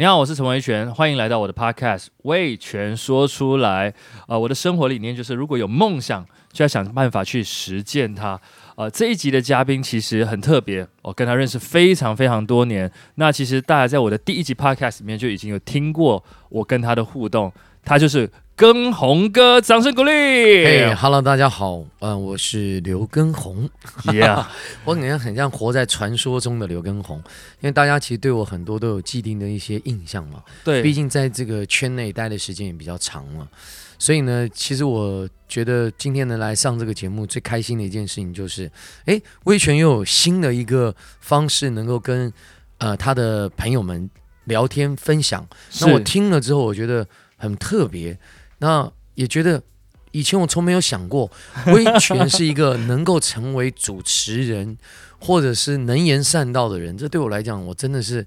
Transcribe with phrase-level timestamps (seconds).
[0.00, 3.90] 你好，我是陈维权，欢迎来到我的 podcast《维权说出来》。
[4.28, 8.40] 呃，我的生活理念就是，如果有梦想，就要想办法去实践它。
[8.76, 12.88] 呃，这一集的嘉宾其实很特别，我跟他认识非常非常多年。
[13.16, 17.52] 那其实大家在我的第一集 podcast 里面就已经有听过我跟他的互动，
[17.84, 18.30] 他就是。
[18.58, 20.10] 耕鸿哥，掌声鼓励！
[20.10, 23.70] 嘿哈喽，大家好，嗯、呃，我是刘根红
[24.06, 24.44] ，Yeah，
[24.84, 27.18] 我感觉很像活在传说中的刘根红，
[27.60, 33.46] 因为大家其实对我很多都有既定的一些印象嘛，对，毕竟在这个圈内待的时间也比较长了，
[33.96, 38.68] 所以呢，其实我觉得今天能来上这个节目，最开心的一件事情就是，
[39.04, 42.32] 哎，威权又有新的一个方式，能够跟
[42.78, 44.10] 呃他的朋友们
[44.46, 45.46] 聊天分享，
[45.80, 48.18] 那我听了之后，我觉得很特别。
[48.58, 49.62] 那也觉得，
[50.12, 51.30] 以前我从没有想过，
[51.74, 54.76] 威权是一个能够成为主持人，
[55.18, 56.96] 或者是能言善道的人。
[56.96, 58.26] 这对我来讲，我真的是，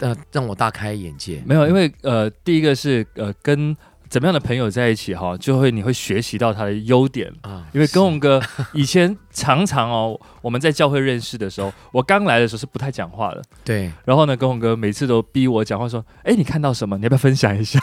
[0.00, 1.42] 呃，让我大开眼界。
[1.46, 3.76] 没有，因为呃，第一个是呃，跟。
[4.12, 7.64] 怎么样的朋友在一起哈，就会你会学习到他的优点啊。
[7.72, 8.38] 因为耕鸿哥
[8.74, 13.42] 以前常常哦，我们在教会认识的时候，我刚来的时候是不太讲话的。
[13.64, 13.90] 对。
[14.04, 16.98] 然后呢，跟我哥每次都逼我讲话，说：“哎，你看到什么？
[16.98, 17.80] 你要不要分享一下？”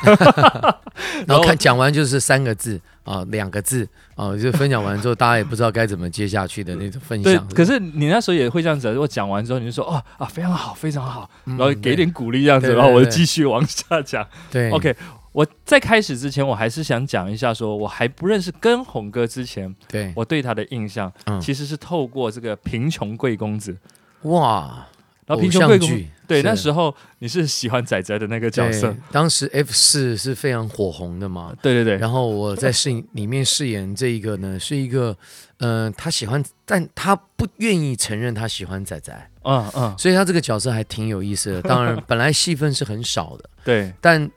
[1.25, 7.47] 然后看讲完就是三个字啊，两个字啊，就分享完之后，大家也不知道该怎么接下去的 那种分享。
[7.47, 7.55] 对。
[7.55, 14.23] 可是你那时候也会这样子，如果讲完之后，你就说：“哦啊，非常好，非常好。”然后给点鼓励这样子，然后我就继续往下讲。
[14.52, 14.69] 对。
[14.69, 14.95] OK。
[15.31, 20.11] 我在开始之前，我还是想讲一下说，说我还不认识跟红哥之前，对。
[20.16, 23.77] 我对他的印象，嗯、其实是透过这个贫穷贵公子，
[24.23, 24.88] 哇，
[25.27, 35.16] 然后贫穷贵公子，对，那时候你是喜欢仔仔的那个角色，当时 F 四是非常火红的嘛，对对对，然后我在饰演里面饰演这一个呢，是一个，
[35.59, 41.61] 嗯、呃，他喜欢，但他不愿意承认他喜欢仔仔，嗯嗯，所以他这个角色还挺有意思的。
[41.61, 44.30] 当然， 本来戏份是很少的，对，但。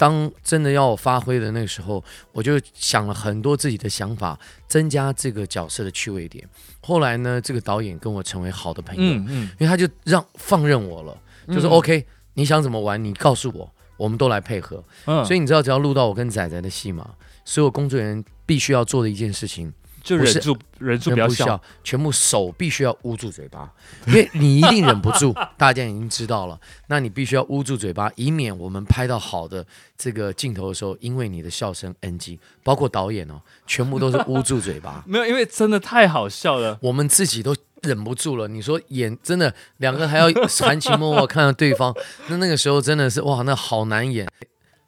[0.00, 6.42] 当真的要我发挥的那个时候，我就想了很多自己的想法，增加这个角色的趣味点。
[6.80, 11.14] 后来呢，这个导演跟我成为好的朋友，嗯嗯，因为他就让放任我了，
[11.48, 14.82] 就说、嗯、OK，你想怎么玩，你告诉我，我们都来配合。
[15.04, 17.06] 嗯，所以你知道，只要录到我跟仔仔的戏嘛，
[17.44, 19.70] 所有工作人员必须要做的一件事情。
[20.02, 23.72] 就忍住，忍住不要笑，全部手必须要捂住嘴巴，
[24.06, 26.58] 因为你一定忍不住， 大家已经知道了。
[26.88, 29.66] 那你必须要捂住嘴巴，以免我们拍到好的
[29.96, 32.38] 这个镜头的时候，因为你的笑声 NG。
[32.62, 35.02] 包括导演哦，全部都是捂住嘴巴。
[35.08, 38.46] 没有，因为真的太好笑了，我们自己都忍不住了。
[38.46, 40.26] 你说演真的两个还要
[40.60, 41.92] 含情脉脉看着对方，
[42.28, 44.28] 那那个时候真的是哇，那好难演。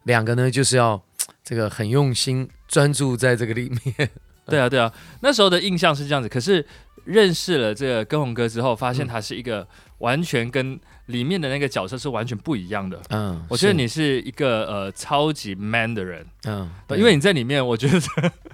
[0.03, 1.01] 两个呢就是要
[1.43, 4.09] 这个很用心专注在这个里面。
[4.45, 6.27] 对啊，对啊，那时候的印象是这样子。
[6.27, 6.65] 可是
[7.05, 9.67] 认识了这个耕鸿哥之后，发现他是一个
[9.99, 13.01] 完全跟里面的那个角色是完全不一样的。
[13.09, 16.25] 嗯，我觉得你是一个呃超级 man 的人。
[16.45, 17.99] 嗯，因为你在里面，我觉得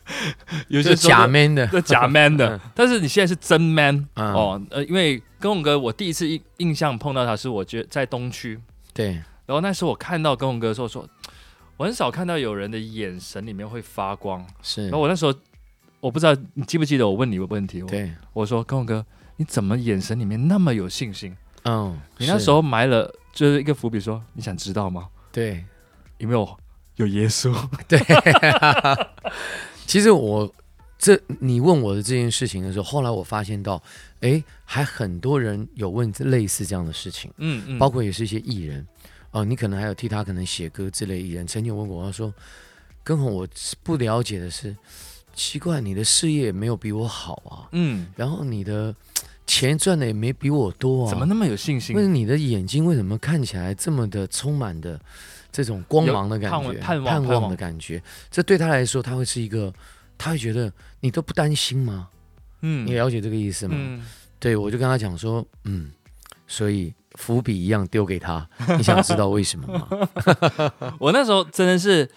[0.70, 2.60] 有些假 man 的，假 man 的。
[2.74, 4.60] 但是你现在是真 man 哦。
[4.72, 8.60] 呃，因为跟红哥，我第一次印印象碰到他是，我觉得在东区。
[8.94, 9.22] 对。
[9.46, 11.08] 然后那时候我看到跟红哥的时候，说
[11.78, 14.46] 我很少看到有人的眼神里面会发光。
[14.62, 14.84] 是。
[14.84, 15.34] 然后我那时候。
[16.00, 17.82] 我不知道你记不记得我问你一个问题？
[17.82, 19.06] 对，我说耕鸿哥，
[19.36, 21.36] 你怎么眼神里面那么有信心？
[21.64, 25.10] 嗯，你那时候埋了就是一个伏笔，说你想知道吗？
[25.32, 25.66] 对，
[26.20, 26.58] 有没有
[26.96, 27.54] 有耶稣？
[27.88, 28.00] 对，
[29.86, 30.50] 其实我
[30.98, 33.82] 这你问我的这件事情的时候，后来我发现到，
[34.22, 38.82] 哎，还很多人有问类似这样的事情，嗯嗯，包括也是一些艺人，
[39.32, 42.34] 哦、呃，你可能还有替他可能写歌之类艺人，曾经有问过，我说，
[43.04, 43.48] 耕鸿，我
[43.84, 44.74] 不了解的是。
[45.40, 48.94] 奇怪，你的事业也没有比我好啊，嗯，然后你的
[49.48, 51.96] 钱赚的也没比我多啊，怎么那么有信心？
[51.96, 55.00] 为你的眼睛为什么看起来这么的充满的
[55.50, 58.04] 这种光芒的感觉，盼望盼望的感觉？
[58.30, 59.74] 这对他来说，他会是一个，
[60.18, 62.10] 他会觉得你都不担心吗？
[62.62, 63.76] 嗯，你了解这个意思吗？
[63.78, 64.06] 嗯，
[64.40, 65.90] 对，我就跟他讲说，嗯，
[66.48, 68.46] 所以伏笔一样丢给他，
[68.78, 69.88] 你想知道为什么吗？
[71.00, 72.10] 我那时候真的是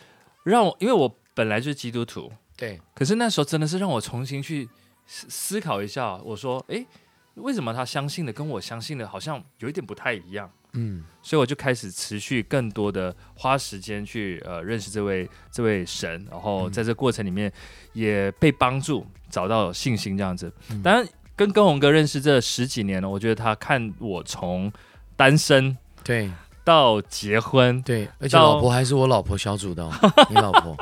[0.43, 2.33] 让我，因为我本来就是基督徒。
[2.63, 4.69] 对，可是那时候真的是让我重新去
[5.05, 6.17] 思思考一下。
[6.19, 6.87] 我说，哎，
[7.35, 10.49] 为什么他相信的跟我相信的好像有一点不太一样？
[10.75, 17.53] 嗯，所以我就开始持续更多的花时间去呃认识这位这位神，然后在这过程里面
[17.95, 20.53] 也被帮助找到信心这样子。
[20.71, 21.05] 嗯、当然，
[21.35, 24.73] 跟跟红哥认识这十几年了，我觉得他看我从
[25.17, 26.31] 单身对
[26.63, 29.91] 到结婚对，而且老婆还是我老婆小主的，
[30.31, 30.77] 你老婆。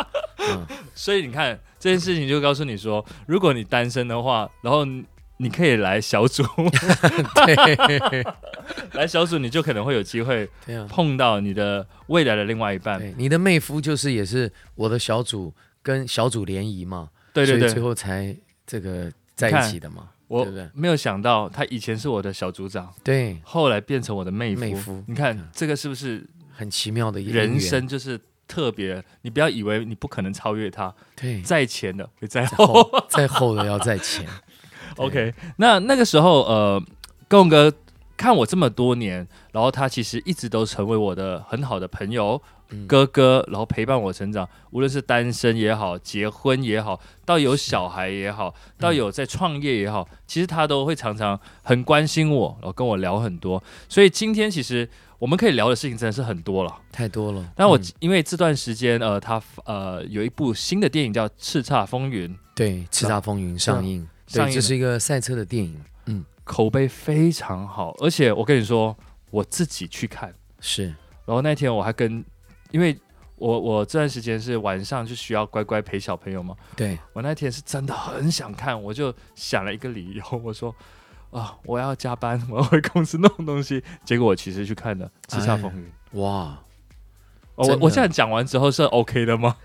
[0.50, 6.43] 嗯， 所以你看这件事情就告诉你说，如果你单身的话，然后你可以来小组，
[7.47, 8.25] 对，
[8.93, 10.49] 来小组你就可能会有机会
[10.88, 13.00] 碰到你的未来的另外一半。
[13.17, 18.37] 你的妹夫就是也是我的小组跟小组联谊嘛，对对对，最后才
[18.67, 20.11] 这个在一起的嘛。
[20.29, 24.61] 我没有想到他以前是我的小组长，对，后来变成我的妹夫。
[24.61, 27.88] 妹夫，你看这个是不是很奇妙的一个人生？
[27.88, 28.20] 就是
[28.50, 34.26] 特别，你不要以为你不可能超越他，对，在前的会在后， 在后的要在前。
[34.99, 36.82] OK，那那个时候，呃，
[37.29, 37.73] 贡哥
[38.17, 44.47] 看我这么多年，然后他其实一直都成为我的很好的朋友、嗯、哥哥，然后陪伴我成长。
[44.73, 53.62] 无论是单身也好，结婚也好，到有小孩也好，到有在创业也好，嗯、其实他都会常常很关心我，然后跟我聊很多。
[53.88, 54.88] 所以今天其实
[55.20, 57.52] 我们可以聊的事情真的是很多了，太多了。
[57.55, 64.08] 但我、嗯、因为这段时间，呃，他呃有一部新的电影叫《叱咤风云》，对，《叱咤风云》上映。
[64.32, 68.96] 对，这是一个赛车的电影，嗯，口碑非常好，而且我跟你说，
[69.31, 70.32] 我自己去看。
[70.58, 70.87] 是，
[71.26, 72.25] 然后那天我还跟，
[72.70, 72.99] 因为
[73.37, 80.75] 我我这段时间是晚上就需要乖乖陪小朋友嘛，对，我那天是真的很想看，我就想了一个理由，我说
[81.31, 85.85] 啊，我要加班，我要回公司弄东西，结果我其实去看了《叱咤风云》，
[86.21, 86.59] 哇，
[87.55, 89.56] 我我这样讲完之后是 OK 的吗？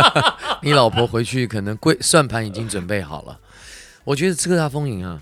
[0.62, 3.38] 你老婆回去可能跪算盘已经准备好了。
[4.04, 5.20] 我觉得《叱咤风云》啊，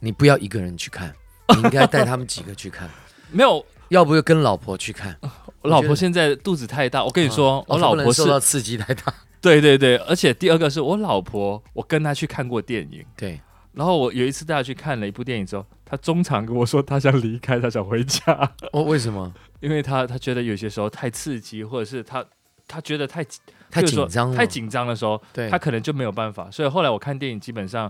[0.00, 1.14] 你不要一个人去看，
[1.56, 2.88] 你应该带他们几个去看。
[3.32, 5.16] 没有，要不就跟老婆去看？
[5.62, 9.12] 我老婆现在肚子太大，我跟你说，啊、我老婆受到刺激太大。
[9.40, 13.04] 对对对，而且第二个是我老婆，我跟她去看过电影。
[13.16, 13.40] 对，
[13.72, 18.52] 然后我有一次带他去看了一部电影之后，他中场跟我说，他想离开，他想回家。
[18.72, 19.32] 哦，为什么？
[19.60, 22.24] 因为他他觉得有些时候太刺激，或者是他
[22.66, 23.24] 他觉得太。
[23.72, 26.50] 太紧张，太紧张的时候，对，他可能就没有办法。
[26.50, 27.88] 所以后来我看电影，基本上，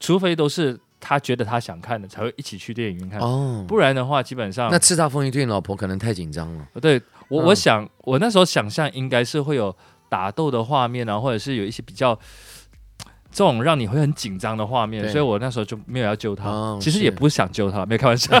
[0.00, 3.20] 除非都是他觉得他想看的，才会一起去电影院看。
[3.20, 6.66] 哦，不然的话，基本上那叱咤风云对你老婆可能太紧张了。
[6.80, 9.72] 对我，我想我那时候想象应该是会有
[10.08, 12.18] 打斗的画面啊，或者是有一些比较
[13.30, 16.78] 这种让你会很紧张的画面，所以我那时候就没有要救他。
[16.80, 18.34] 其实也不是想救他， 没开玩笑，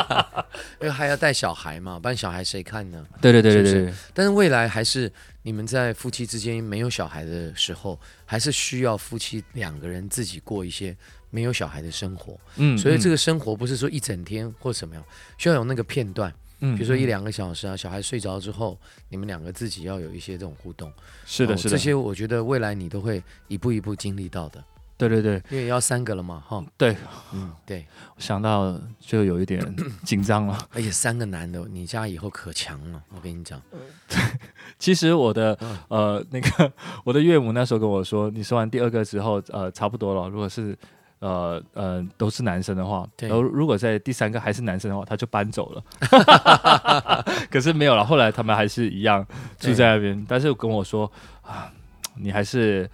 [0.80, 3.04] 因为还要带小孩嘛，不然小孩谁看呢？
[3.20, 3.94] 对对对对对。
[4.12, 5.12] 但是未来还是。
[5.42, 10.94] 你们在夫妻之间没有小孩的时候，还是需要夫妻两个人自己过一些
[11.30, 12.38] 没有小孩的生活。
[12.56, 15.02] 嗯，所以这个生活不是说一整天或什么样，
[15.38, 16.30] 需要有那个片段。
[16.60, 18.78] 嗯，比如说一两个小时啊，小孩睡着之后，
[19.08, 20.92] 你们两个自己要有一些这种互动。
[21.24, 24.62] 是的，是的，这些我觉得未来你都会一步一步经历到的。
[24.96, 26.60] 对对对，因为要三个了嘛，哈。
[26.76, 26.96] 对，
[27.32, 27.86] 嗯，对，
[28.18, 29.64] 想到就有一点
[30.02, 30.58] 紧张了。
[30.74, 33.62] 而且三个男的，你家以后可强了，我跟你讲。
[34.08, 34.18] 对，
[34.76, 35.56] 其实我的
[35.86, 36.72] 呃那个
[37.06, 40.28] 我的岳母那时候跟我说，你生完第二个之后，呃，差不多了。
[40.28, 40.76] 如果是
[41.20, 47.24] 呃呃都是男生的话，然后如果在第三个还是男生的话，他就搬走了。
[47.50, 49.26] 可是没有了，后来他们还是一样
[49.58, 51.10] 住在那边，但是跟我说
[51.42, 51.72] 啊，
[52.14, 52.88] 你还是。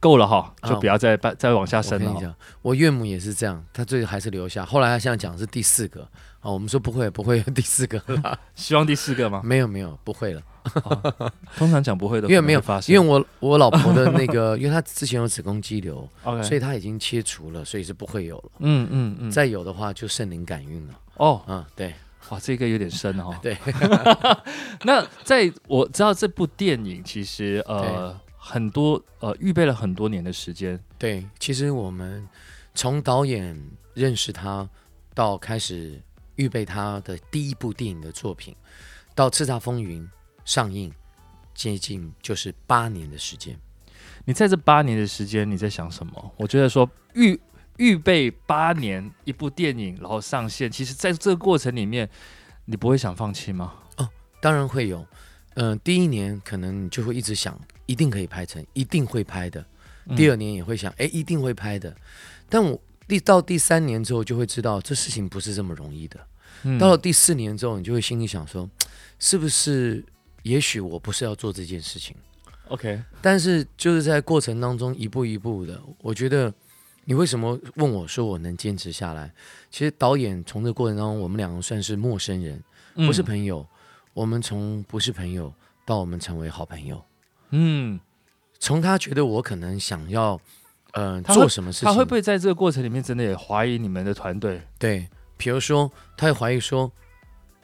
[0.00, 2.06] 够了哈，就不要再再、往下生了。
[2.08, 4.64] 我跟你讲，我岳母也是这样，她最后还是留下。
[4.64, 6.08] 后来她现在讲的是第四个啊、
[6.48, 9.42] 哦，我们说不会不会有第四个了， 希望第四个吗？
[9.44, 10.42] 没有没有，不会了。
[10.72, 12.94] 哦、通常讲不会的，因为没有发生。
[12.94, 16.08] 因为我我老婆的那个， 因为她之前有子宫肌瘤
[16.42, 18.50] 所以她已经切除了，所以是不会有了。
[18.60, 20.94] 嗯嗯嗯，再有的话就圣灵感应了。
[21.16, 21.94] 哦，嗯，对，
[22.30, 23.36] 哇，这个有点深哈、哦。
[23.42, 23.54] 对，
[24.84, 28.18] 那在我知道这部电影，其实呃。
[28.50, 30.76] 很多呃，预备了很多年的时间。
[30.98, 32.28] 对，其实我们
[32.74, 33.56] 从导演
[33.94, 34.68] 认识他
[35.14, 36.02] 到开始
[36.34, 38.56] 预备他的第一部电影的作品，
[39.14, 40.02] 到《叱咤风云》
[40.44, 40.92] 上映，
[41.54, 43.56] 接近就是八年的时间。
[44.24, 46.32] 你在这八年的时间，你在想什么？
[46.36, 47.38] 我觉得说预
[47.76, 52.10] 预备八年一部电影，然后上线，其实在这个过程里面，
[52.64, 53.74] 你不会想放弃吗？
[53.98, 54.08] 哦，
[54.40, 55.06] 当然会有。
[55.54, 57.58] 嗯、呃，第一年可能你就会一直想，
[57.90, 59.64] 一定可以拍成，一定会拍的。
[60.16, 61.92] 第二年也会想，哎、嗯，一定会拍的。
[62.48, 66.20] 但我第到第三年之后，就会知道这事情不是这么容易的。
[66.62, 68.70] 嗯、到了第四年之后，你就会心里想说，
[69.18, 70.04] 是不是？
[70.44, 72.16] 也许我不是要做这件事情。
[72.68, 76.54] OK，但是就是在过程当中一步一步的，我觉得
[77.06, 79.32] 你为什么问我说我能坚持下来？
[79.68, 82.62] 其实导演从这过程当中，我们两个算是陌生人，
[82.94, 83.60] 不是朋友。
[83.60, 83.76] 嗯
[84.12, 85.54] 我们从不是朋友
[85.86, 87.00] 到我们成为好朋友，
[87.50, 87.98] 嗯，
[88.58, 90.40] 从他觉得我可能想要，
[90.92, 94.62] 呃，做什么事情，他会不会在这个过程里面真的也怀疑你们的团队？
[94.78, 96.90] 对，比如说他会怀疑说，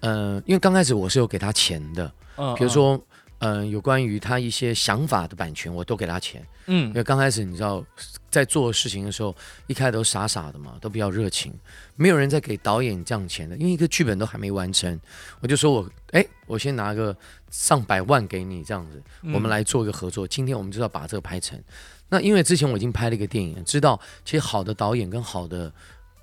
[0.00, 3.02] 呃，因为刚开始我是有给他钱的，嗯，比如说嗯、
[3.38, 6.44] 呃，有关于他一些想法的版权，我都给他钱。
[6.66, 7.84] 嗯，因为刚开始你知道，
[8.30, 9.34] 在做事情的时候，
[9.66, 11.52] 一开始都傻傻的嘛，都比较热情，
[11.94, 14.98] 没有人在给导演这样钱的，因为一个剧本都还没完成，
[15.40, 17.16] 我就说我，哎，我先拿个
[17.50, 19.02] 上百万给你，这样子，
[19.34, 20.26] 我们来做一个合作。
[20.26, 21.62] 嗯、今天我们就要把这个拍成。
[22.08, 25.72] 那因为之前我已经拍了一个电影，知道其实好的导演跟好的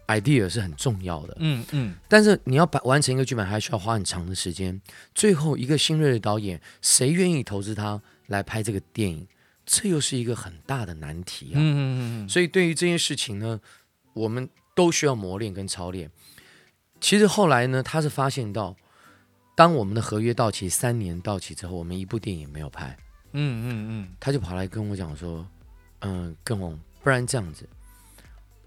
[0.07, 1.35] idea 是很重要的。
[1.39, 1.95] 嗯嗯。
[2.07, 4.79] 但是你要把完成一个剧本，还需要花很长的时间。
[5.13, 9.27] 最后一个新锐的导演，谁愿意投资他来拍这个电影？
[9.65, 11.55] 这又是一个很大的难题啊。
[11.55, 12.29] 嗯嗯嗯。
[12.29, 13.59] 所以对于这件事情呢，
[14.13, 16.09] 我们都需要磨练跟操练。
[16.99, 18.75] 其实后来呢，他是发现到，
[19.55, 22.97] 当我们的合约到期三年到期之后，我们一部电影没有拍。
[23.31, 24.09] 嗯嗯嗯。
[24.19, 25.47] 他就跑来跟我讲说。
[26.05, 27.65] 嗯，跟我不然这样子，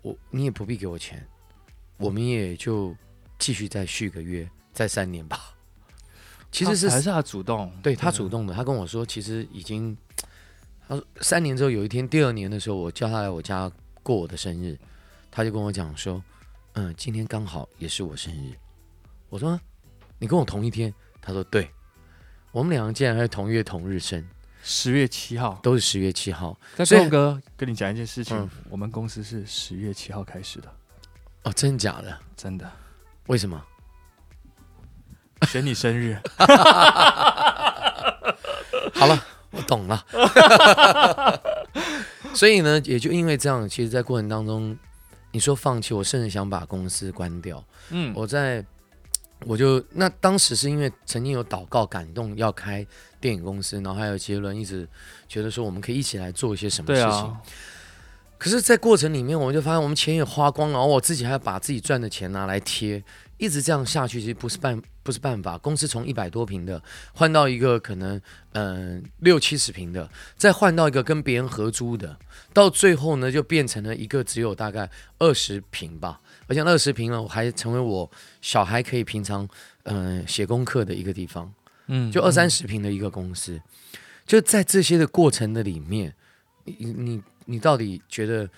[0.07, 1.27] 我你也不必给我钱，
[1.97, 2.95] 我们也就
[3.41, 5.53] 继续再续个约，再三年吧。
[6.53, 8.55] 其实是还是他主动，对他主动的。
[8.55, 9.97] 他跟我说，其实已经，
[10.87, 13.69] 他说三年之后有一天，第二年的时候，我叫他来我家
[14.05, 14.79] 过我的生日，
[15.29, 16.23] 他就跟我讲说，
[16.75, 18.55] 嗯，今天刚好也是我生日。
[19.29, 19.61] 我说，
[20.21, 20.95] 你跟我同一天？
[21.21, 21.69] 他说对，
[22.53, 24.25] 我们两个竟然还同月同日生。
[24.69, 26.59] 十月七号都是十月七号。
[26.77, 30.69] 但宋哥跟你讲一件事情，嗯、我们公司是十月七号开始的。
[31.45, 32.19] 哦，真的假的？
[32.37, 32.69] 真的。
[33.29, 33.63] 为什么？
[35.47, 36.19] 选你生日。
[38.93, 40.05] 好了，我懂了。
[42.35, 44.77] 所以呢，也就因为这样，其实，在过程当中，
[45.31, 47.65] 你说放弃，我甚至想把公司关掉。
[47.91, 48.67] 嗯，我在。
[49.41, 52.85] 我就那当时是因为曾经有祷告感动要开
[53.27, 54.89] 电影公司，然后还有杰伦一直
[55.27, 57.11] 觉得说我们可以一起来做一些什么事情。
[57.11, 57.43] 啊、
[58.39, 63.03] 可是，在过程里面，我们就发现我们钱也花光了，然后我自己还要把自己赚的钱拿来贴，
[63.37, 65.59] 一直这样下去，其实不是办不是办法。
[65.59, 66.81] 公司从一百多平的
[67.13, 68.17] 换到一个可能
[68.53, 72.17] 嗯、呃、六七十平的，再换到一个跟别人合租的，
[72.53, 76.21] 到最后呢就变成了一个只有大概二十平吧。
[76.47, 78.09] 而且二十平呢，我还成为我
[78.41, 79.49] 小孩可以平常
[79.83, 81.53] 嗯、呃、写功课的一个地方，
[81.87, 83.63] 嗯，就二三十平的一个公司，嗯、
[84.27, 86.15] 就在这些的过程的里面，
[86.65, 88.49] 你你你到底觉得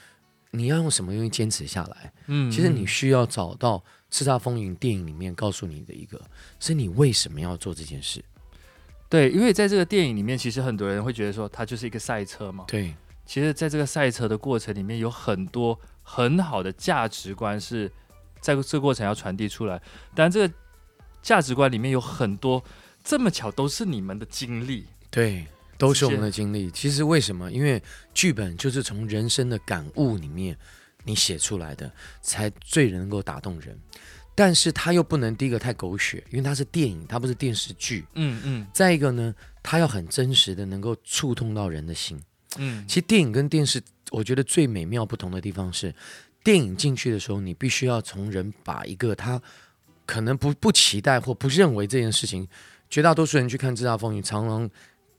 [0.50, 2.12] 你要用什么东西坚持下来？
[2.26, 3.78] 嗯，其实你需要找到
[4.10, 6.20] 《叱咤风云》电影里面告诉你的一个，
[6.58, 8.24] 是你为什么要做这件事？
[9.08, 12.64] 对，因为在这个电影里面，其实很多人会觉得说，它就是一个赛车嘛。
[12.68, 12.94] 对，
[13.24, 15.78] 其实在这个赛车的过程里面，有很多。
[16.10, 17.86] 很好的价值观是
[18.40, 19.78] 在这个过程要传递出来，
[20.14, 20.54] 但这个
[21.20, 22.64] 价值观里面有很多
[23.08, 25.46] 这么巧都是你们的经历，对，
[25.78, 26.70] 都是我们的经历。
[26.70, 27.50] 其实为什么？
[27.50, 30.54] 因为剧本就是从人生的感悟里面
[31.04, 33.80] 你写出来的，才最能够打动人。
[34.34, 38.04] 但是它又不能第一个太狗血，因为它是电影，它不是电视剧。
[38.12, 38.66] 嗯嗯。
[38.74, 42.22] 再一个呢，它要很真实的能够触痛到人的心。
[42.58, 43.82] 嗯，其实电影跟电视。
[44.10, 45.94] 我觉得最美妙不同的地方是，
[46.44, 49.40] 电影进去的时候，你必须要从人把一个他
[50.04, 52.46] 可能不不期待或不认为这件事情，
[52.90, 54.68] 绝大多数人去看《叱咤风云》，常常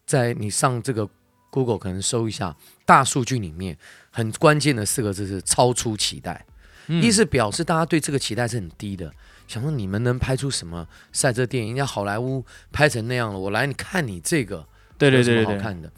[0.06, 1.08] 在你上这个
[1.50, 3.78] Google 可能搜一下大数据里面，
[4.12, 6.46] 很关键的四个字是超出期待，
[6.88, 9.12] 嗯、意思表示大家对这个期待是很低的，
[9.48, 11.70] 想说你们能拍出什么赛车电影？
[11.70, 14.66] 人家好莱坞拍成那样了，我来你看你这个，
[14.98, 15.92] 对对对，好看的？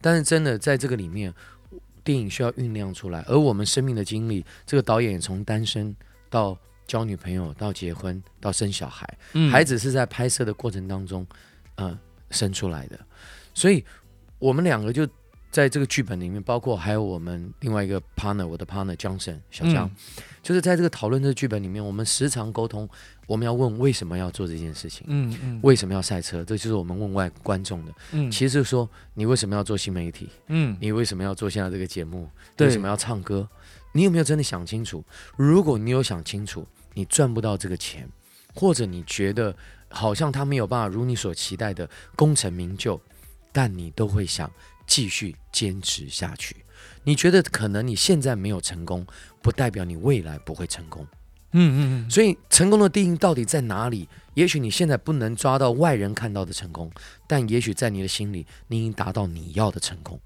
[0.00, 1.34] 但是真的在这个里面。
[2.04, 5.94] 电影需要酝酿出来，而我们生命的经历，这个导演从单身
[6.30, 6.56] 到
[6.88, 11.24] 交女朋友，到结婚，到生小孩，嗯、孩子是在拍摄的过程当中，
[11.76, 11.98] 嗯、呃，
[12.32, 12.98] 生出来的，
[13.54, 13.84] 所以
[14.40, 15.08] 我们两个就。
[15.50, 22.86] 在这个剧本里面，包括还有我们另外一个 partner，我的 partner Johnson 小江，嗯、就是在这个讨论这个剧本里面，我们时常沟通，
[23.26, 26.44] 我们要问为什么要做这件事情，嗯嗯，嗯为什么要赛车？
[26.44, 30.28] 这就是我们问外观众的，嗯，其实是说你为什么要做新媒体？
[30.48, 32.28] 嗯，你为什么要做现在这个节目？
[32.54, 33.48] 对为什么要唱歌？
[33.92, 35.02] 你有没有真的想清楚？
[35.34, 36.68] 如果你有想清楚，
[36.98, 38.08] 你赚不到这个钱，
[38.54, 39.54] 或者你觉得
[39.88, 43.00] 好像他没有办法如你所期待的功成名就，
[43.52, 44.50] 但你都会想。
[44.88, 46.56] 继续坚持下去，
[47.04, 49.06] 你觉得可能你现在没有成功，
[49.42, 51.06] 不代表你未来不会成功。
[51.52, 52.10] 嗯嗯嗯。
[52.10, 54.08] 所以成功的定义到底在哪里？
[54.32, 56.90] 也许你现在不能抓到外人看到的成功，
[57.26, 60.18] 但也许在你的心里，你已经达到你要的成功。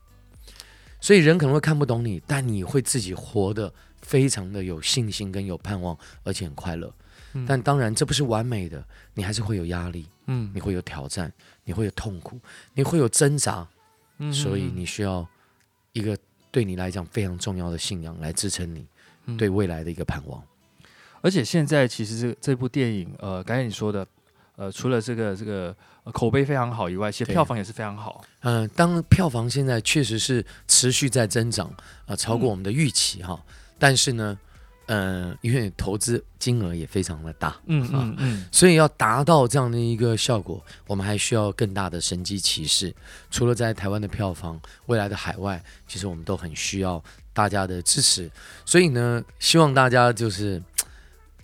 [1.00, 3.75] 所以人可能会看不懂你，但你会自己活得
[4.12, 6.92] 非常的有信心跟有盼望，而且很快乐。
[7.33, 7.47] 嗯。
[7.49, 11.33] 但当然，这不是完美的，你还是会有压力，嗯，你会有挑战，
[11.64, 12.38] 你会有痛苦，
[12.75, 13.66] 你会有挣扎。
[14.19, 15.26] 嗯所以你需要
[15.92, 16.16] 一个
[16.50, 18.87] 对你来讲非常重要的信仰来支撑你
[19.38, 20.40] 对未来的一个盼望。
[21.23, 24.07] 而且现在其实这这部电影，呃，刚才你说的，
[24.57, 28.23] 呃，除了这个这个、呃、口碑非常好以外，其实票房也是非常好。
[28.40, 33.54] 嗯、呃，当票房现在确实是持续在增长，啊、呃，超过我们的预期哈、嗯。
[33.83, 34.39] 但是呢，
[34.87, 42.95] 嗯、呃，因为投资金额也非常的大，嗯嗯嗯，所以要达到这样的一个效果，我们还需要更大的神机骑士。
[43.29, 48.31] 除了在台湾的票房，未来的海外，其实我们都很需要大家的支持。
[48.65, 50.62] 所以呢，希望大家就是，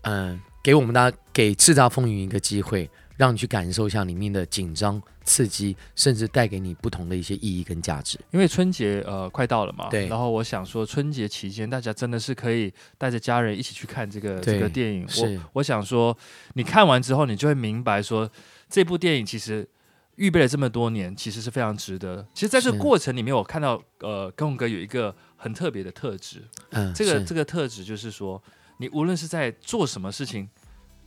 [0.03, 0.41] 嗯、呃。
[0.61, 8.17] 给我们大家给叱咤风云一个机会，让你去感受一下里面的紧张、刺激，甚至带给你不同的一些意义跟价值。
[8.31, 10.07] 因为春节呃快到了嘛，对。
[10.07, 15.05] 然后我想说，春节期间大家真的是可以带着家人一起去看这个这个电影。
[15.17, 16.17] 我我想说，
[16.55, 18.31] 你看完之后，你就会明白说，
[18.71, 19.69] 这部电影其实
[20.15, 22.25] 预备了这么多年，其实是非常值得。
[22.33, 26.41] 其实在这个过程里面，我看到呃，跟我哥有一个很特别的特质。
[26.71, 28.41] 嗯，这个这个特质就是说，
[28.77, 30.49] 你无论是在做什么事情。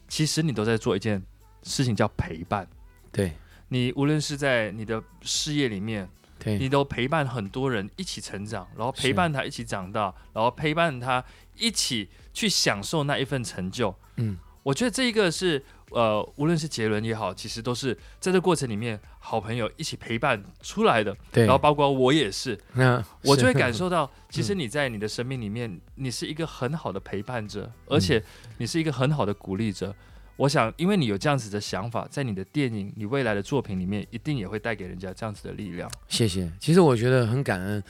[0.07, 1.23] 其实你都在做一件
[1.63, 2.67] 事情，叫陪伴。
[3.11, 3.33] 对，
[3.69, 11.23] 你无论是在你的事业里面，对，你都陪伴很多人一起成长，然后陪伴他一起长大，然后陪伴他
[11.57, 13.93] 一起去享受那一份成就。
[14.17, 21.15] 嗯，我觉得这一个是呃，无论是杰伦也好，其实都是在这过程里面好朋友一起陪伴出来的。
[21.31, 28.23] 对，然后包括我也是，那， 我就会感受到，其实你在你的生命里面，你是一个很好的陪伴者，嗯，而且
[28.57, 29.93] 你是一个很好的鼓励者。
[30.41, 35.87] 我想，因为你有这样子的想法，在你的电影、你未来的作品里面，一定也会带给人家这样子的力量。
[36.07, 36.51] 谢谢。
[36.59, 37.83] 其实我觉得很感恩，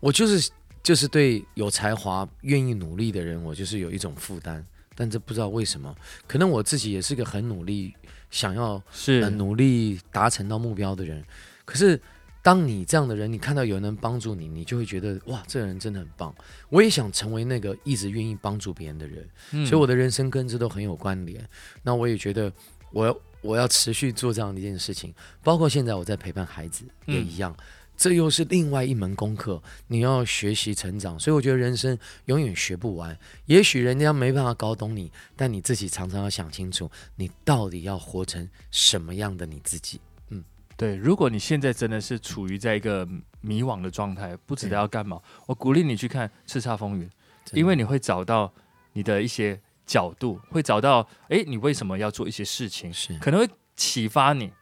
[0.00, 0.50] 我就是
[0.82, 4.64] 就是对有才华、愿意努力的人，我就是有一种负担。
[4.94, 5.94] 但这不知道为什么，
[6.26, 7.94] 可能我自己也是个很努力、
[8.30, 11.22] 想要是、呃、努力达成到目标的人，
[11.66, 12.00] 可是。
[12.42, 16.34] 当你这样的人，你看到有人能帮助你，你就会觉得哇，这个人真的很棒。
[16.70, 21.46] 我也想成为那个一直愿意帮助别人的人，嗯，所以我的人生跟这都很有关联。
[21.82, 22.50] 那我也觉得
[22.92, 27.64] 我要我要持续做这样的一件事情，包括现在我在陪伴孩子也一样，嗯，
[27.96, 31.18] 这又是另外一门功课，你要学习成长。
[31.18, 33.18] 所以我觉得人生永远学不完。
[33.46, 40.00] 也许人家没办法搞懂你，但你自己常常要想清楚，你到底要活成什么样的你自己。
[40.78, 43.04] 对，如果你现在真的是处于在一个
[43.40, 47.04] 迷惘的状态，不知道要干嘛，我鼓励你去看《叱咤风云》，
[47.52, 48.54] 因为你会找到
[48.92, 54.52] 你的一些角度，会找到哎，你为什么要做一些事情，是可能会启发你。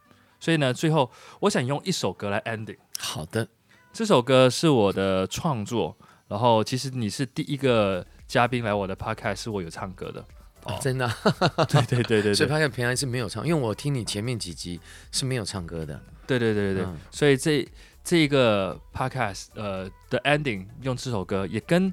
[0.40, 2.78] 所以呢，最后我想用一首歌来 ending。
[2.98, 3.46] 好的，
[3.92, 5.94] 这首歌是我的创作，
[6.28, 10.24] 然后其实你是第一个嘉宾来我的 podcast，是我有唱歌的。
[10.66, 11.08] 哦、真的，
[11.70, 14.80] 对对对对，对，所以发现平安是没有唱，因为我听你前面几集
[15.12, 16.00] 是没有唱歌的。
[16.26, 17.66] 对对对对对，嗯、所以这
[18.02, 21.92] 这一个 podcast 呃的 ending 用这首歌，也跟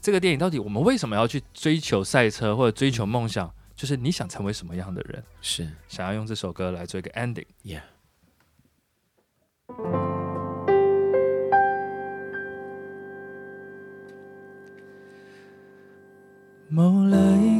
[0.00, 5.68] 这个电影到底我们为什么要去追求赛车或者追求梦想，就是你想成为什么样的人，是。
[5.88, 7.46] 想要用这首歌来做一个 ending。
[7.64, 7.82] Yeah。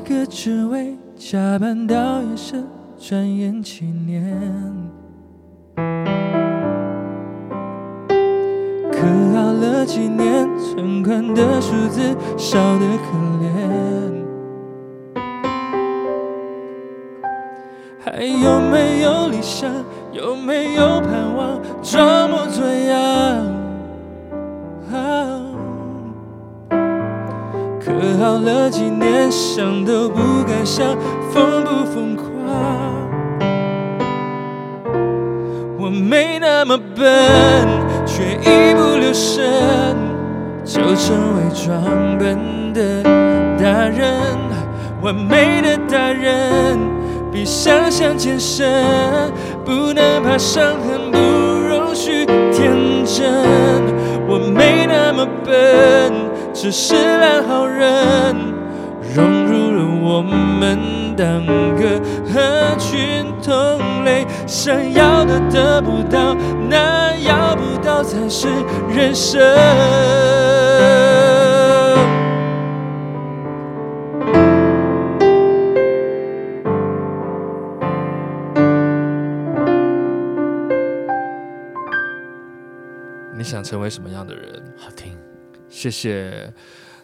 [0.09, 2.64] 个职位，加班到夜深，
[2.99, 4.25] 转眼七年。
[8.90, 13.47] 可熬了几年，存款的数字少得可怜。
[18.01, 19.71] 还有没有理想？
[20.12, 21.61] 有没有盼望？
[21.83, 23.67] 装模作样。
[28.18, 30.85] 好了几年，想都不敢想，
[31.33, 32.26] 疯不疯狂？
[35.78, 37.07] 我没那么笨，
[38.04, 39.96] 却一不留神
[40.64, 43.04] 就成为装笨的
[43.57, 44.37] 大人。
[45.00, 46.76] 完美的大人
[47.31, 48.68] 比想象艰深，
[49.64, 53.33] 不能怕伤痕，不容许天真。
[54.26, 56.12] 我没那么笨。
[56.61, 58.35] 只是烂好人，
[59.14, 66.35] 融入了我们当个合群同类，想要的得不到，
[66.68, 68.49] 那要不到才是
[68.92, 69.40] 人生。
[83.33, 84.61] 你想成为什么样的人？
[84.77, 85.12] 好听。
[85.68, 86.52] 谢谢。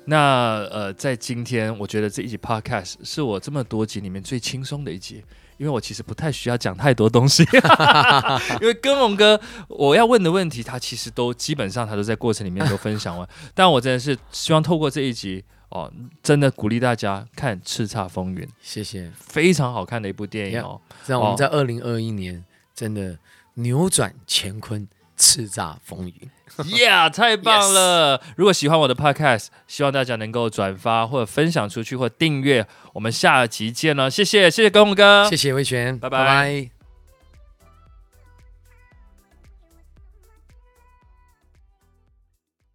[0.06, 5.24] 那呃，在今天，我觉得这一集 Podcast 是我这么多集里面最轻松的一集，
[5.56, 7.42] 因为我其实不太需要讲太多东西，
[8.60, 13.26] 因为根宏哥我要问的问题，他其实都基本上他都在过程里面都分享完。
[13.54, 15.44] 但我真的是希望透过这一集。
[15.70, 20.80] 哦，真的鼓励大家看《叱咤风云》，谢谢，非常好看的一部电影哦。
[21.04, 23.18] 让我们在二零二一年真的
[23.54, 24.86] 扭转乾坤，
[25.18, 26.30] 叱咤风云。
[26.56, 28.20] Yeah，太棒了!
[28.36, 32.66] 如果喜欢我的 Podcast，希望大家能够转发或者分享出去，或订阅。
[32.92, 36.18] 我们下集见了，谢谢，谢谢高宏哥，谢谢威权，拜拜。
[36.18, 36.73] 拜拜。